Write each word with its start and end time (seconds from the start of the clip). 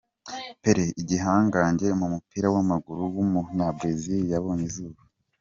Pelé, 0.61 0.85
igihangange 1.01 1.87
mu 1.99 2.05
mupira 2.13 2.47
w’amaguru 2.55 3.01
w’umunyabrazil 3.15 4.21
yabonye 4.33 4.63
izuba. 4.69 5.01